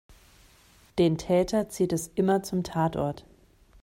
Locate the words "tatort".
2.63-3.23